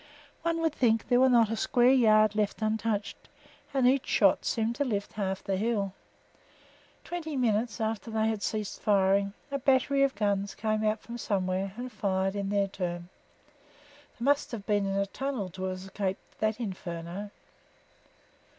One 0.41 0.61
would 0.61 0.73
think 0.73 1.07
there 1.09 1.19
was 1.19 1.29
not 1.29 1.51
a 1.51 1.55
square 1.55 1.91
yard 1.91 2.33
left 2.33 2.63
untouched, 2.63 3.29
and 3.71 3.87
each 3.87 4.07
shot 4.07 4.45
seemed 4.45 4.73
to 4.77 4.83
lift 4.83 5.13
half 5.13 5.43
the 5.43 5.57
hill. 5.57 5.93
Twenty 7.03 7.37
minutes 7.37 7.79
after 7.79 8.09
they 8.09 8.27
had 8.27 8.41
ceased 8.41 8.81
firing, 8.81 9.33
a 9.51 9.59
battery 9.59 10.01
of 10.01 10.15
guns 10.15 10.55
came 10.55 10.83
out 10.83 11.01
from 11.01 11.19
somewhere 11.19 11.73
and 11.77 11.91
fired 11.91 12.35
in 12.35 12.49
their 12.49 12.67
turn. 12.67 13.09
They 14.17 14.25
must 14.25 14.51
have 14.53 14.65
been 14.65 14.87
in 14.87 14.95
a 14.97 15.05
tunnel 15.05 15.49
to 15.49 15.65
have 15.65 15.77
escaped 15.77 16.39
that 16.39 16.59
inferno. 16.59 17.29